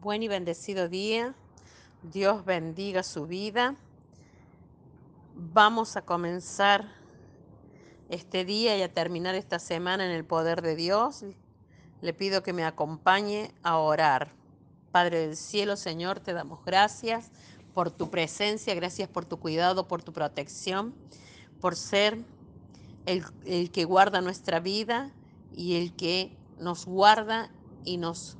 Buen 0.00 0.22
y 0.22 0.28
bendecido 0.28 0.88
día. 0.88 1.34
Dios 2.04 2.44
bendiga 2.44 3.02
su 3.02 3.26
vida. 3.26 3.74
Vamos 5.34 5.96
a 5.96 6.02
comenzar 6.02 6.84
este 8.08 8.44
día 8.44 8.78
y 8.78 8.82
a 8.82 8.94
terminar 8.94 9.34
esta 9.34 9.58
semana 9.58 10.06
en 10.06 10.12
el 10.12 10.24
poder 10.24 10.62
de 10.62 10.76
Dios. 10.76 11.24
Le 12.00 12.14
pido 12.14 12.44
que 12.44 12.52
me 12.52 12.64
acompañe 12.64 13.52
a 13.64 13.78
orar. 13.78 14.30
Padre 14.92 15.26
del 15.26 15.36
cielo, 15.36 15.76
Señor, 15.76 16.20
te 16.20 16.32
damos 16.32 16.64
gracias 16.64 17.32
por 17.74 17.90
tu 17.90 18.08
presencia, 18.08 18.76
gracias 18.76 19.08
por 19.08 19.24
tu 19.24 19.40
cuidado, 19.40 19.88
por 19.88 20.04
tu 20.04 20.12
protección, 20.12 20.94
por 21.60 21.74
ser 21.74 22.24
el, 23.04 23.24
el 23.46 23.72
que 23.72 23.84
guarda 23.84 24.20
nuestra 24.20 24.60
vida 24.60 25.10
y 25.52 25.74
el 25.74 25.92
que 25.96 26.36
nos 26.60 26.86
guarda 26.86 27.50
y 27.84 27.96
nos 27.96 28.38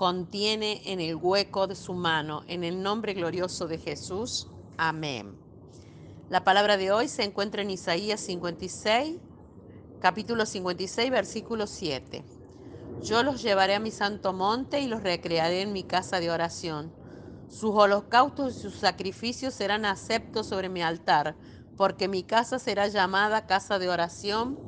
contiene 0.00 0.80
en 0.86 0.98
el 0.98 1.14
hueco 1.14 1.66
de 1.66 1.74
su 1.74 1.92
mano. 1.92 2.42
En 2.46 2.64
el 2.64 2.82
nombre 2.82 3.12
glorioso 3.12 3.68
de 3.68 3.76
Jesús. 3.76 4.46
Amén. 4.78 5.36
La 6.30 6.42
palabra 6.42 6.78
de 6.78 6.90
hoy 6.90 7.06
se 7.06 7.22
encuentra 7.22 7.60
en 7.60 7.70
Isaías 7.70 8.18
56, 8.20 9.18
capítulo 10.00 10.46
56, 10.46 11.10
versículo 11.10 11.66
7. 11.66 12.24
Yo 13.02 13.22
los 13.22 13.42
llevaré 13.42 13.74
a 13.74 13.78
mi 13.78 13.90
santo 13.90 14.32
monte 14.32 14.80
y 14.80 14.88
los 14.88 15.02
recrearé 15.02 15.60
en 15.60 15.74
mi 15.74 15.82
casa 15.82 16.18
de 16.18 16.30
oración. 16.30 16.94
Sus 17.50 17.72
holocaustos 17.74 18.56
y 18.56 18.58
sus 18.58 18.76
sacrificios 18.76 19.52
serán 19.52 19.84
aceptos 19.84 20.46
sobre 20.46 20.70
mi 20.70 20.80
altar, 20.80 21.36
porque 21.76 22.08
mi 22.08 22.22
casa 22.22 22.58
será 22.58 22.88
llamada 22.88 23.46
casa 23.46 23.78
de 23.78 23.90
oración 23.90 24.58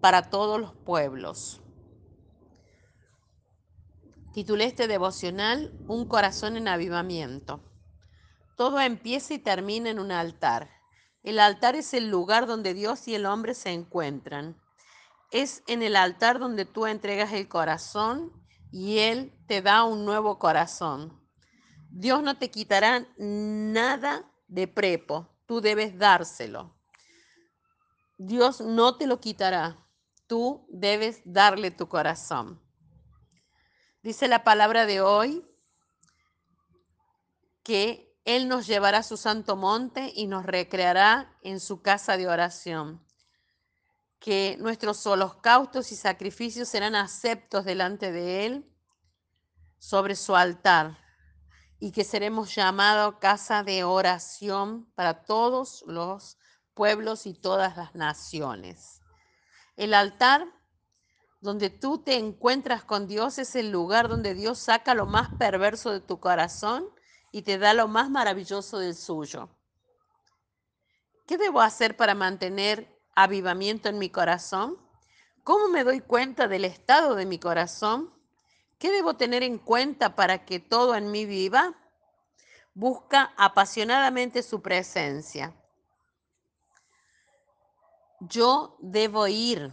para 0.00 0.30
todos 0.30 0.60
los 0.60 0.74
pueblos. 0.74 1.60
Titulé 4.36 4.66
este 4.66 4.86
devocional 4.86 5.72
Un 5.88 6.04
corazón 6.04 6.58
en 6.58 6.68
avivamiento. 6.68 7.62
Todo 8.54 8.78
empieza 8.80 9.32
y 9.32 9.38
termina 9.38 9.88
en 9.88 9.98
un 9.98 10.12
altar. 10.12 10.68
El 11.22 11.38
altar 11.38 11.74
es 11.74 11.94
el 11.94 12.10
lugar 12.10 12.46
donde 12.46 12.74
Dios 12.74 13.08
y 13.08 13.14
el 13.14 13.24
hombre 13.24 13.54
se 13.54 13.70
encuentran. 13.70 14.60
Es 15.30 15.62
en 15.68 15.82
el 15.82 15.96
altar 15.96 16.38
donde 16.38 16.66
tú 16.66 16.84
entregas 16.84 17.32
el 17.32 17.48
corazón 17.48 18.30
y 18.70 18.98
Él 18.98 19.32
te 19.46 19.62
da 19.62 19.84
un 19.84 20.04
nuevo 20.04 20.38
corazón. 20.38 21.18
Dios 21.90 22.22
no 22.22 22.36
te 22.36 22.50
quitará 22.50 23.08
nada 23.16 24.30
de 24.48 24.68
prepo, 24.68 25.30
tú 25.46 25.62
debes 25.62 25.98
dárselo. 25.98 26.76
Dios 28.18 28.60
no 28.60 28.98
te 28.98 29.06
lo 29.06 29.18
quitará, 29.18 29.82
tú 30.26 30.66
debes 30.68 31.22
darle 31.24 31.70
tu 31.70 31.88
corazón. 31.88 32.65
Dice 34.06 34.28
la 34.28 34.44
palabra 34.44 34.86
de 34.86 35.00
hoy 35.00 35.44
que 37.64 38.16
Él 38.24 38.46
nos 38.46 38.68
llevará 38.68 38.98
a 38.98 39.02
su 39.02 39.16
santo 39.16 39.56
monte 39.56 40.12
y 40.14 40.28
nos 40.28 40.46
recreará 40.46 41.36
en 41.42 41.58
su 41.58 41.82
casa 41.82 42.16
de 42.16 42.28
oración. 42.28 43.04
Que 44.20 44.58
nuestros 44.60 45.04
holocaustos 45.08 45.90
y 45.90 45.96
sacrificios 45.96 46.68
serán 46.68 46.94
aceptos 46.94 47.64
delante 47.64 48.12
de 48.12 48.46
Él 48.46 48.72
sobre 49.80 50.14
su 50.14 50.36
altar 50.36 50.96
y 51.80 51.90
que 51.90 52.04
seremos 52.04 52.54
llamados 52.54 53.16
casa 53.18 53.64
de 53.64 53.82
oración 53.82 54.88
para 54.94 55.24
todos 55.24 55.82
los 55.88 56.38
pueblos 56.74 57.26
y 57.26 57.34
todas 57.34 57.76
las 57.76 57.96
naciones. 57.96 59.00
El 59.76 59.94
altar 59.94 60.46
donde 61.40 61.70
tú 61.70 61.98
te 61.98 62.16
encuentras 62.16 62.84
con 62.84 63.06
Dios 63.06 63.38
es 63.38 63.56
el 63.56 63.70
lugar 63.70 64.08
donde 64.08 64.34
Dios 64.34 64.58
saca 64.58 64.94
lo 64.94 65.06
más 65.06 65.30
perverso 65.38 65.90
de 65.90 66.00
tu 66.00 66.18
corazón 66.18 66.88
y 67.30 67.42
te 67.42 67.58
da 67.58 67.74
lo 67.74 67.88
más 67.88 68.10
maravilloso 68.10 68.78
del 68.78 68.94
suyo. 68.94 69.50
¿Qué 71.26 71.36
debo 71.38 71.60
hacer 71.60 71.96
para 71.96 72.14
mantener 72.14 72.88
avivamiento 73.14 73.88
en 73.88 73.98
mi 73.98 74.10
corazón? 74.10 74.78
¿Cómo 75.42 75.68
me 75.68 75.84
doy 75.84 76.00
cuenta 76.00 76.48
del 76.48 76.64
estado 76.64 77.14
de 77.14 77.26
mi 77.26 77.38
corazón? 77.38 78.12
¿Qué 78.78 78.90
debo 78.90 79.14
tener 79.14 79.42
en 79.42 79.58
cuenta 79.58 80.16
para 80.16 80.44
que 80.44 80.60
todo 80.60 80.94
en 80.94 81.10
mí 81.10 81.24
viva? 81.24 81.74
Busca 82.74 83.32
apasionadamente 83.36 84.42
su 84.42 84.60
presencia. 84.60 85.54
Yo 88.20 88.76
debo 88.80 89.26
ir 89.26 89.72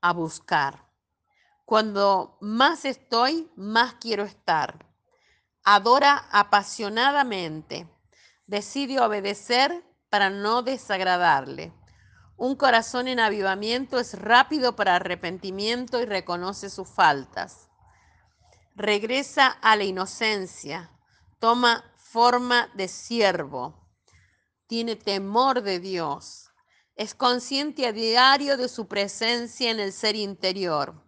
a 0.00 0.12
buscar. 0.12 0.86
Cuando 1.64 2.38
más 2.40 2.84
estoy, 2.84 3.50
más 3.56 3.94
quiero 3.94 4.24
estar. 4.24 4.86
Adora 5.64 6.28
apasionadamente. 6.30 7.86
Decide 8.46 9.00
obedecer 9.00 9.84
para 10.08 10.30
no 10.30 10.62
desagradarle. 10.62 11.74
Un 12.36 12.56
corazón 12.56 13.08
en 13.08 13.20
avivamiento 13.20 13.98
es 13.98 14.18
rápido 14.18 14.76
para 14.76 14.96
arrepentimiento 14.96 16.00
y 16.00 16.06
reconoce 16.06 16.70
sus 16.70 16.88
faltas. 16.88 17.68
Regresa 18.74 19.48
a 19.48 19.76
la 19.76 19.84
inocencia. 19.84 20.90
Toma 21.38 21.84
forma 21.96 22.70
de 22.74 22.88
siervo. 22.88 23.90
Tiene 24.68 24.96
temor 24.96 25.62
de 25.62 25.80
Dios 25.80 26.47
es 26.98 27.14
consciente 27.14 27.86
a 27.86 27.92
diario 27.92 28.56
de 28.56 28.68
su 28.68 28.88
presencia 28.88 29.70
en 29.70 29.78
el 29.78 29.92
ser 29.92 30.16
interior. 30.16 31.00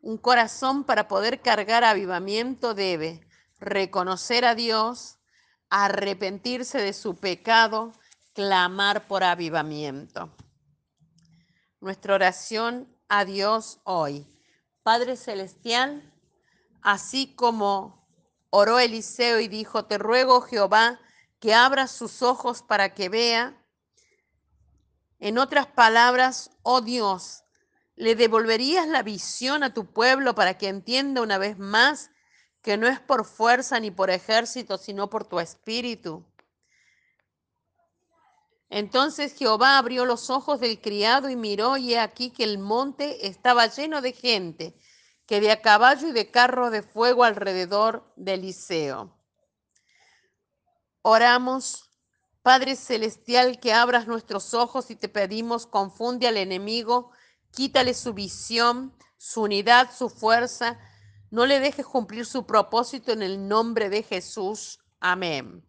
Un 0.00 0.18
corazón 0.18 0.82
para 0.82 1.06
poder 1.06 1.40
cargar 1.40 1.84
avivamiento 1.84 2.74
debe 2.74 3.20
reconocer 3.60 4.44
a 4.44 4.56
Dios, 4.56 5.20
arrepentirse 5.70 6.78
de 6.78 6.92
su 6.92 7.14
pecado, 7.14 7.92
clamar 8.32 9.06
por 9.06 9.22
avivamiento. 9.22 10.34
Nuestra 11.80 12.16
oración 12.16 12.92
a 13.08 13.24
Dios 13.24 13.78
hoy. 13.84 14.26
Padre 14.82 15.16
Celestial, 15.16 16.02
así 16.80 17.32
como 17.36 18.08
oró 18.50 18.80
Eliseo 18.80 19.38
y 19.38 19.46
dijo, 19.46 19.84
te 19.84 19.98
ruego 19.98 20.40
Jehová 20.40 20.98
que 21.38 21.54
abra 21.54 21.86
sus 21.86 22.22
ojos 22.22 22.64
para 22.64 22.92
que 22.92 23.08
vea, 23.08 23.61
en 25.22 25.38
otras 25.38 25.68
palabras, 25.68 26.50
oh 26.64 26.80
Dios, 26.80 27.44
¿le 27.94 28.16
devolverías 28.16 28.88
la 28.88 29.04
visión 29.04 29.62
a 29.62 29.72
tu 29.72 29.86
pueblo 29.86 30.34
para 30.34 30.58
que 30.58 30.66
entienda 30.66 31.22
una 31.22 31.38
vez 31.38 31.60
más 31.60 32.10
que 32.60 32.76
no 32.76 32.88
es 32.88 32.98
por 32.98 33.24
fuerza 33.24 33.78
ni 33.78 33.92
por 33.92 34.10
ejército, 34.10 34.78
sino 34.78 35.08
por 35.08 35.24
tu 35.24 35.38
espíritu? 35.38 36.26
Entonces 38.68 39.34
Jehová 39.34 39.78
abrió 39.78 40.06
los 40.06 40.28
ojos 40.28 40.58
del 40.58 40.80
criado 40.80 41.30
y 41.30 41.36
miró, 41.36 41.76
y 41.76 41.94
he 41.94 42.00
aquí 42.00 42.30
que 42.30 42.42
el 42.42 42.58
monte 42.58 43.28
estaba 43.28 43.68
lleno 43.68 44.00
de 44.00 44.14
gente, 44.14 44.74
que 45.26 45.40
de 45.40 45.52
a 45.52 45.62
caballo 45.62 46.08
y 46.08 46.12
de 46.12 46.32
carro 46.32 46.72
de 46.72 46.82
fuego 46.82 47.22
alrededor 47.22 48.12
de 48.16 48.34
Eliseo. 48.34 49.16
Oramos 51.02 51.91
Padre 52.42 52.74
Celestial, 52.74 53.60
que 53.60 53.72
abras 53.72 54.08
nuestros 54.08 54.52
ojos 54.52 54.90
y 54.90 54.96
te 54.96 55.08
pedimos, 55.08 55.66
confunde 55.66 56.26
al 56.26 56.36
enemigo, 56.36 57.12
quítale 57.52 57.94
su 57.94 58.14
visión, 58.14 58.92
su 59.16 59.42
unidad, 59.42 59.90
su 59.96 60.10
fuerza. 60.10 60.78
No 61.30 61.46
le 61.46 61.60
dejes 61.60 61.86
cumplir 61.86 62.26
su 62.26 62.44
propósito 62.44 63.12
en 63.12 63.22
el 63.22 63.46
nombre 63.46 63.88
de 63.88 64.02
Jesús. 64.02 64.80
Amén. 64.98 65.64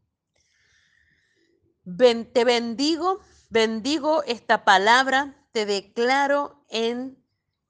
te 1.86 2.44
bendigo, 2.44 3.20
bendigo 3.50 4.24
esta 4.24 4.66
palabra, 4.66 5.48
te 5.52 5.68
declaro 5.68 6.66
en 6.70 7.24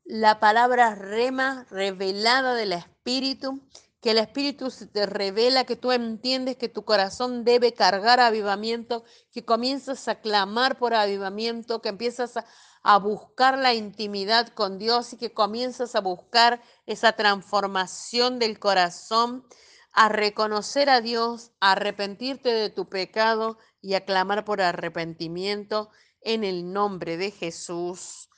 la 0.05 0.39
palabra 0.39 0.95
rema 0.95 1.65
revelada 1.69 2.55
del 2.55 2.71
Espíritu 2.71 3.61
que 4.03 4.11
el 4.11 4.17
Espíritu 4.17 4.69
te 4.91 5.05
revela, 5.05 5.63
que 5.63 5.77
tú 5.77 5.93
entiendes 5.93 6.57
que 6.57 6.67
tu 6.67 6.83
corazón 6.83 7.45
debe 7.45 7.73
cargar 7.73 8.19
avivamiento, 8.19 9.05
que 9.31 9.45
comienzas 9.45 10.09
a 10.09 10.19
clamar 10.19 10.77
por 10.77 10.93
avivamiento, 10.93 11.81
que 11.81 11.87
empiezas 11.87 12.35
a, 12.35 12.45
a 12.83 12.99
buscar 12.99 13.57
la 13.57 13.73
intimidad 13.73 14.49
con 14.49 14.77
Dios 14.77 15.13
y 15.13 15.17
que 15.17 15.33
comienzas 15.33 15.95
a 15.95 16.01
buscar 16.01 16.61
esa 16.85 17.13
transformación 17.13 18.39
del 18.39 18.59
corazón, 18.59 19.47
a 19.93 20.09
reconocer 20.09 20.89
a 20.89 20.99
Dios, 20.99 21.51
a 21.61 21.71
arrepentirte 21.71 22.49
de 22.49 22.69
tu 22.69 22.89
pecado 22.89 23.57
y 23.81 23.93
a 23.93 24.03
clamar 24.03 24.43
por 24.43 24.59
arrepentimiento 24.59 25.89
en 26.19 26.43
el 26.43 26.73
nombre 26.73 27.15
de 27.15 27.31
Jesús. 27.31 28.29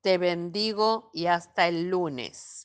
Te 0.00 0.16
bendigo 0.16 1.10
y 1.12 1.26
hasta 1.26 1.68
el 1.68 1.90
lunes. 1.90 2.61